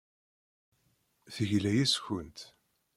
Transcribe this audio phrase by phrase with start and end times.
[1.35, 2.39] Tegla yes-kent.